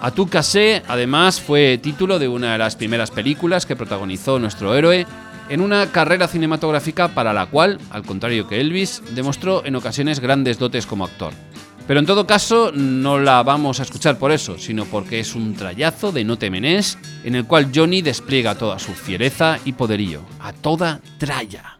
[0.00, 4.74] A tu casé, además, fue título de una de las primeras películas que protagonizó nuestro
[4.74, 5.06] héroe
[5.52, 10.58] en una carrera cinematográfica para la cual, al contrario que Elvis, demostró en ocasiones grandes
[10.58, 11.34] dotes como actor.
[11.86, 15.54] Pero en todo caso, no la vamos a escuchar por eso, sino porque es un
[15.54, 20.54] trayazo de No temenés en el cual Johnny despliega toda su fiereza y poderío, a
[20.54, 21.76] toda tralla.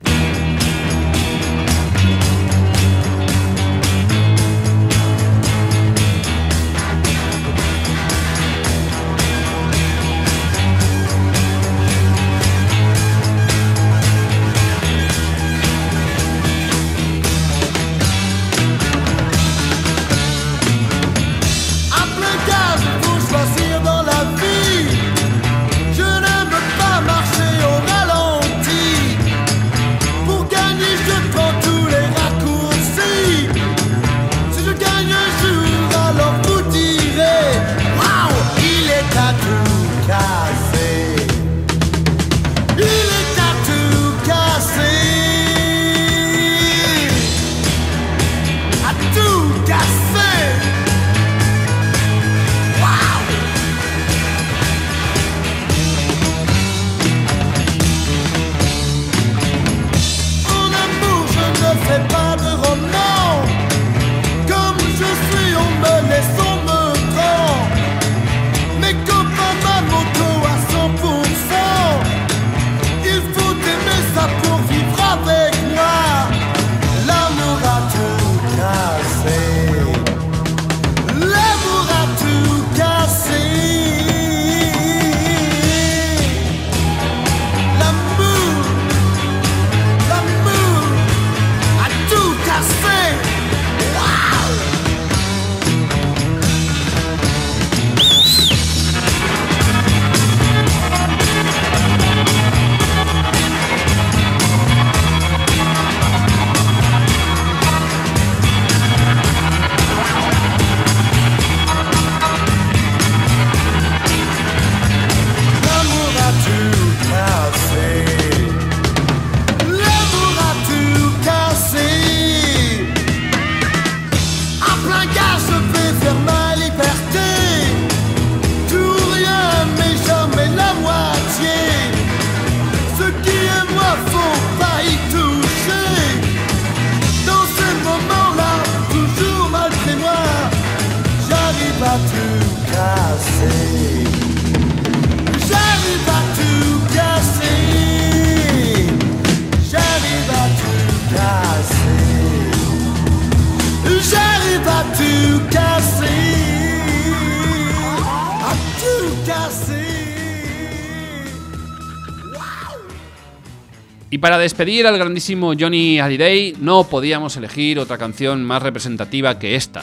[164.12, 169.56] Y para despedir al grandísimo Johnny Hallyday no podíamos elegir otra canción más representativa que
[169.56, 169.82] esta.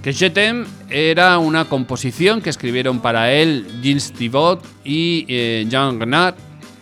[0.00, 5.98] Que Je t'aime era una composición que escribieron para él Gilles Thibot y eh, Jean
[5.98, 6.36] Renard,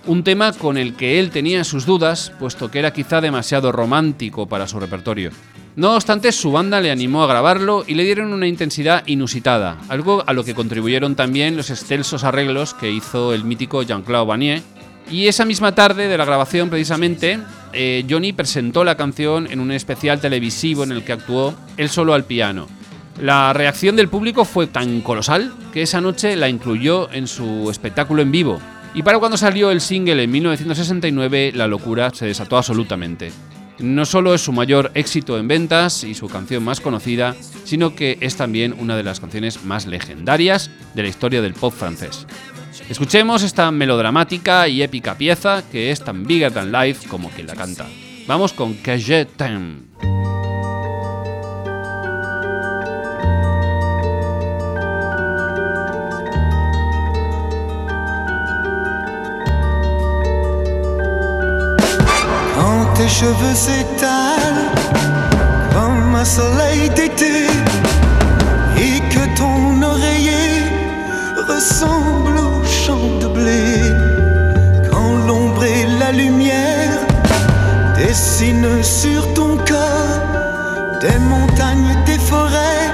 [0.05, 4.47] un tema con el que él tenía sus dudas, puesto que era quizá demasiado romántico
[4.47, 5.31] para su repertorio.
[5.77, 10.25] No obstante, su banda le animó a grabarlo y le dieron una intensidad inusitada, algo
[10.27, 14.63] a lo que contribuyeron también los excelsos arreglos que hizo el mítico Jean-Claude Vanier.
[15.11, 17.39] Y esa misma tarde de la grabación, precisamente,
[17.73, 22.15] eh, Johnny presentó la canción en un especial televisivo en el que actuó él solo
[22.15, 22.69] al piano.
[23.21, 28.23] La reacción del público fue tan colosal que esa noche la incluyó en su espectáculo
[28.23, 28.59] en vivo.
[28.95, 33.33] Y para cuando salió el single en 1969, la locura se desató absolutamente.
[33.79, 37.35] No solo es su mayor éxito en ventas y su canción más conocida,
[37.65, 41.73] sino que es también una de las canciones más legendarias de la historia del pop
[41.73, 42.27] francés.
[42.89, 47.55] Escuchemos esta melodramática y épica pieza que es tan bigger than life como quien la
[47.55, 47.87] canta.
[48.27, 49.27] Vamos con Que je
[62.95, 64.71] tes cheveux s'étalent
[65.73, 67.47] comme un soleil d'été
[68.77, 70.63] et que ton oreiller
[71.49, 73.65] ressemble champ de blé.
[74.91, 76.99] Quand l'ombre et la lumière
[77.97, 80.21] dessinent sur ton corps
[81.01, 82.89] des montagnes, des forêts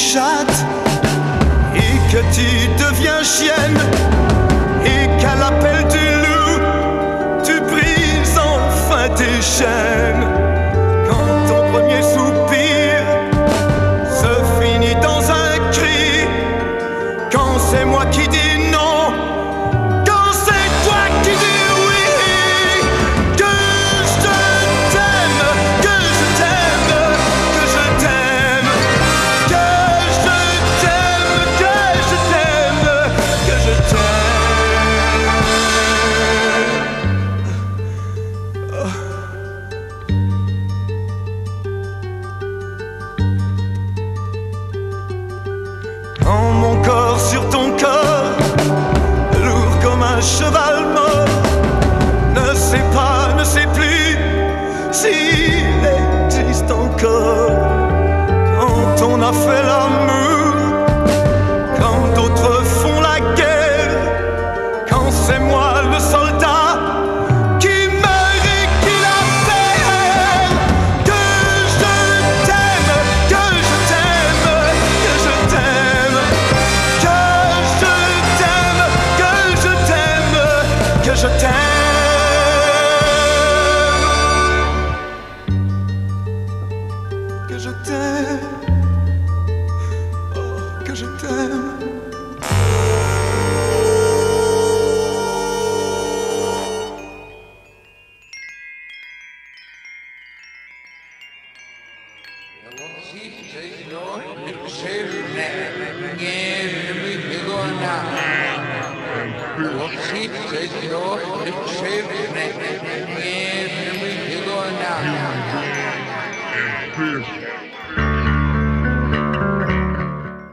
[0.00, 0.64] chatte
[1.76, 2.48] et que tu
[2.82, 3.78] deviens chienne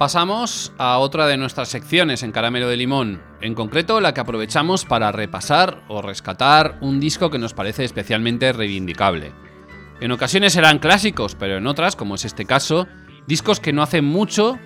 [0.08, 4.86] Pasamos a otra de nuestras secciones en Caramelo de Limón, en concreto la que aprovechamos
[4.86, 9.34] para repasar o rescatar un disco que nos parece especialmente reivindicable.
[10.00, 12.88] En ocasiones serán clásicos, pero en otras, como es este caso,
[13.28, 14.58] discos que no hacen mucho,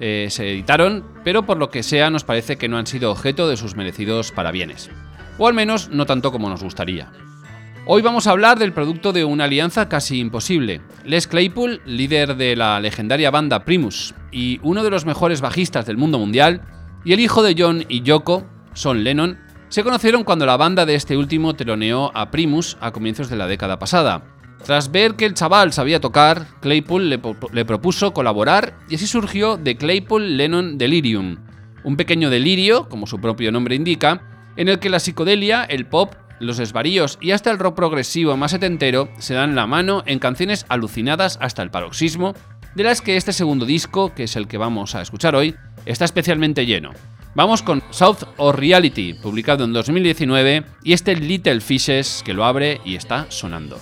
[0.00, 3.48] eh, se editaron, pero por lo que sea nos parece que no han sido objeto
[3.48, 4.90] de sus merecidos parabienes.
[5.38, 7.12] O al menos no tanto como nos gustaría.
[7.86, 10.80] Hoy vamos a hablar del producto de una alianza casi imposible.
[11.04, 15.96] Les Claypool, líder de la legendaria banda Primus y uno de los mejores bajistas del
[15.96, 16.62] mundo mundial,
[17.04, 19.38] y el hijo de John y Yoko, Son Lennon,
[19.68, 23.46] se conocieron cuando la banda de este último teloneó a Primus a comienzos de la
[23.46, 24.22] década pasada.
[24.64, 27.20] Tras ver que el chaval sabía tocar, Claypool le,
[27.52, 31.36] le propuso colaborar y así surgió The Claypool Lennon Delirium,
[31.84, 34.22] un pequeño delirio, como su propio nombre indica,
[34.56, 38.52] en el que la psicodelia, el pop los esvaríos y hasta el rock progresivo más
[38.52, 42.34] setentero se dan la mano en canciones alucinadas hasta el paroxismo,
[42.78, 46.04] de las que este segundo disco, que es el que vamos a escuchar hoy, está
[46.04, 46.92] especialmente lleno.
[47.34, 52.80] Vamos con South of Reality, publicado en 2019, y este Little Fishes que lo abre
[52.84, 53.80] y está sonando.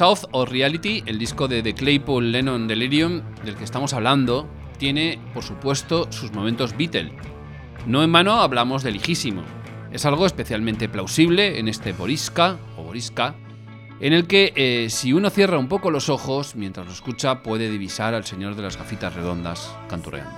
[0.00, 4.48] South of Reality, el disco de The Claypool Lennon Delirium, del que estamos hablando,
[4.78, 7.12] tiene, por supuesto, sus momentos Beatle.
[7.84, 9.42] No en vano hablamos de Ligísimo.
[9.92, 13.34] Es algo especialmente plausible en este Borisca, o Borisca,
[14.00, 17.70] en el que eh, si uno cierra un poco los ojos mientras lo escucha puede
[17.70, 20.32] divisar al señor de las gafitas redondas canturreando.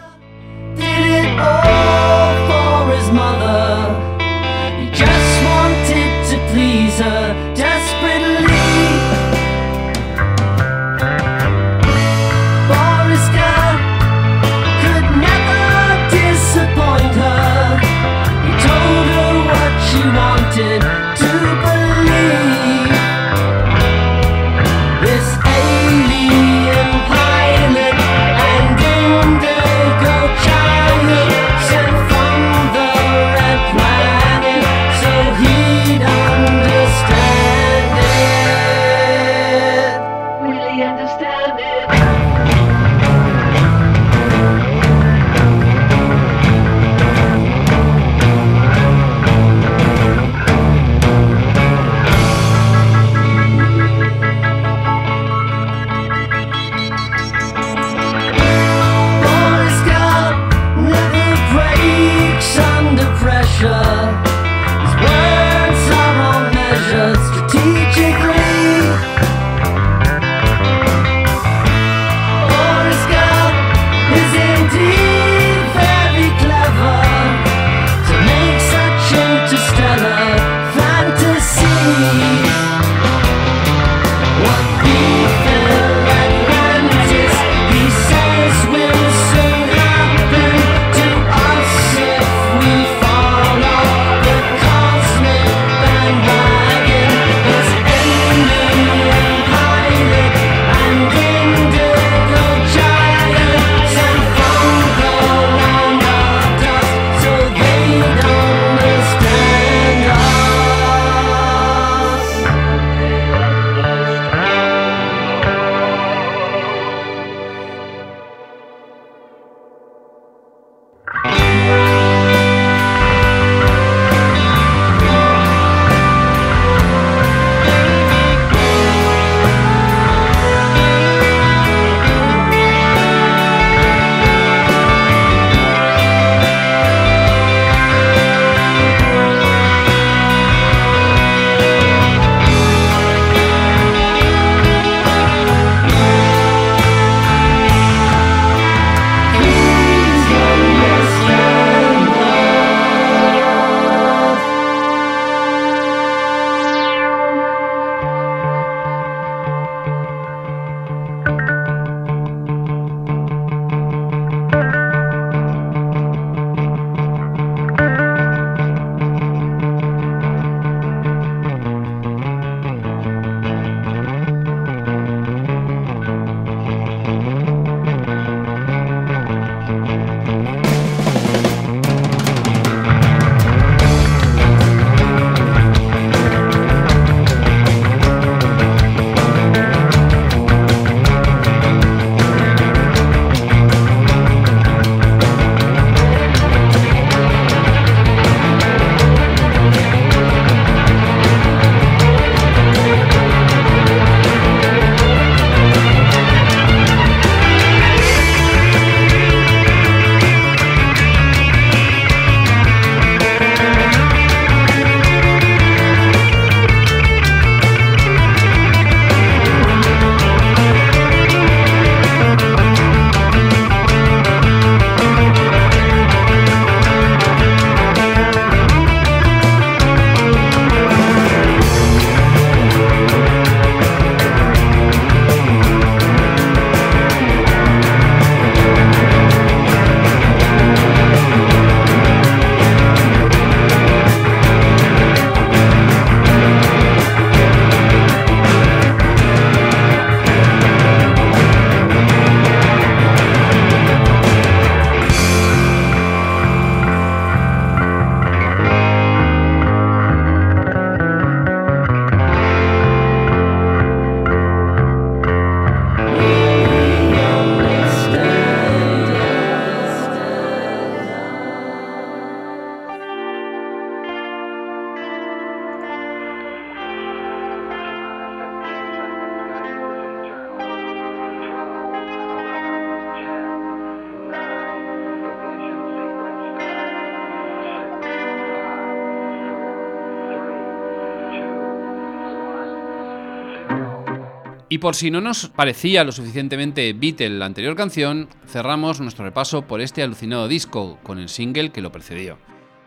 [294.83, 299.81] Por si no nos parecía lo suficientemente Beatle la anterior canción, cerramos nuestro repaso por
[299.81, 302.37] este alucinado disco con el single que lo precedió.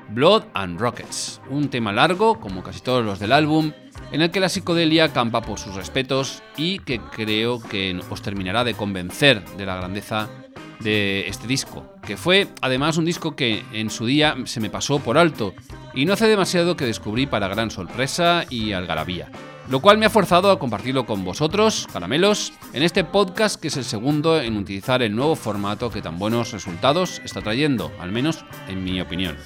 [0.09, 3.71] Blood and Rockets, un tema largo, como casi todos los del álbum,
[4.11, 8.65] en el que la psicodelia campa por sus respetos y que creo que os terminará
[8.65, 10.27] de convencer de la grandeza
[10.81, 14.99] de este disco, que fue además un disco que en su día se me pasó
[14.99, 15.53] por alto
[15.93, 19.31] y no hace demasiado que descubrí para gran sorpresa y algarabía.
[19.69, 23.77] Lo cual me ha forzado a compartirlo con vosotros, caramelos, en este podcast que es
[23.77, 28.45] el segundo en utilizar el nuevo formato que tan buenos resultados está trayendo, al menos
[28.67, 29.37] en mi opinión,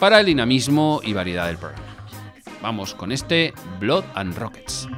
[0.00, 1.86] para el dinamismo y variedad del programa.
[2.60, 4.88] Vamos con este Blood and Rockets.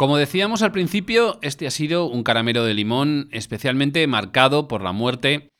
[0.00, 4.92] Como decíamos al principio, este ha sido un caramelo de limón especialmente marcado por la
[4.92, 5.50] muerte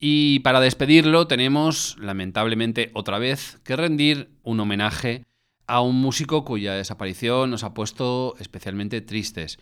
[0.00, 5.26] y para despedirlo tenemos, lamentablemente otra vez, que rendir un homenaje
[5.66, 9.58] a un músico cuya desaparición nos ha puesto especialmente tristes.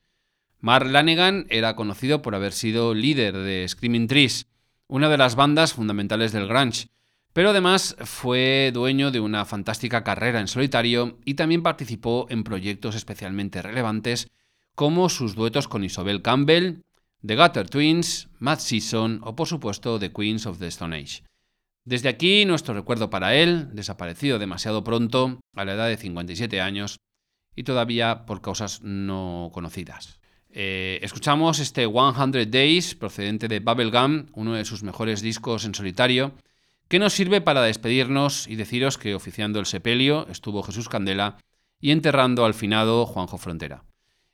[0.61, 4.47] Mark Lanegan era conocido por haber sido líder de Screaming Trees,
[4.87, 6.87] una de las bandas fundamentales del grunge,
[7.33, 12.95] pero además fue dueño de una fantástica carrera en solitario y también participó en proyectos
[12.95, 14.29] especialmente relevantes
[14.75, 16.83] como sus duetos con Isobel Campbell,
[17.25, 21.23] The Gutter Twins, Matt Season o por supuesto The Queens of the Stone Age.
[21.85, 26.99] Desde aquí nuestro recuerdo para él, desaparecido demasiado pronto, a la edad de 57 años,
[27.57, 30.21] y todavía por causas no conocidas.
[30.51, 36.35] Eh, escuchamos este 100 Days procedente de Bubblegum, uno de sus mejores discos en solitario,
[36.93, 41.39] que nos sirve para despedirnos y deciros que oficiando el sepelio estuvo Jesús Candela
[41.81, 43.85] y enterrando al finado Juanjo Frontera.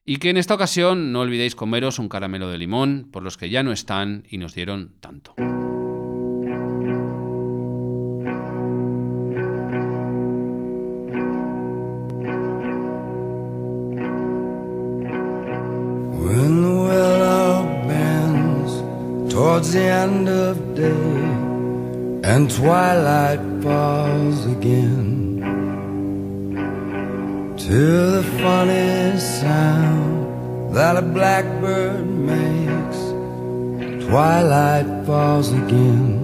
[0.04, 3.48] Y que en esta ocasión no olvidéis comeros un caramelo de limón por los que
[3.48, 5.36] ya no están y nos dieron tanto.
[19.28, 21.37] The towards the end of day
[22.24, 25.38] and twilight falls again
[27.56, 32.98] to the funny sound that a blackbird makes,
[34.06, 36.16] twilight falls again.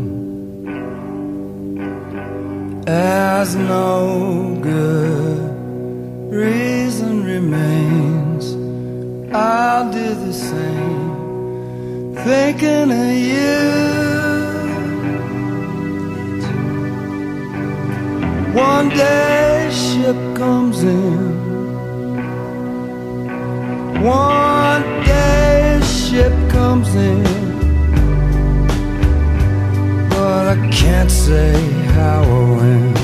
[2.86, 5.50] As no good
[6.30, 8.54] reason remains,
[9.32, 14.33] I'll do the same, thinking of you.
[18.54, 21.42] One day ship comes in.
[24.00, 27.24] One day ship comes in.
[30.08, 31.60] But I can't say
[31.96, 32.94] how or when.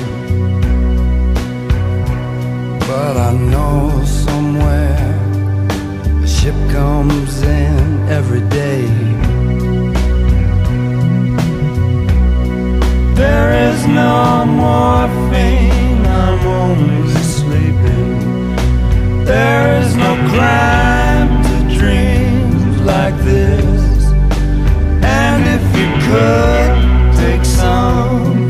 [2.79, 5.03] But I know somewhere
[6.23, 9.30] a ship comes in every day.
[13.21, 18.55] There is no morphine, I'm only sleeping.
[19.25, 24.03] There is no crime to dreams like this.
[25.03, 26.71] And if you could
[27.21, 28.40] take something